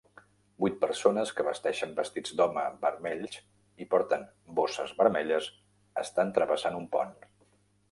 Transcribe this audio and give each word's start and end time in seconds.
Vuit 0.63 0.77
persones 0.85 1.33
que 1.39 1.43
vesteixen 1.47 1.93
vestits 1.99 2.33
d'home 2.39 2.63
vermells 2.87 3.37
i 3.85 3.89
porten 3.93 4.25
bosses 4.63 4.97
vermelles 5.05 5.53
estan 6.07 6.35
travessant 6.41 6.83
un 6.83 6.91
pont. 6.99 7.17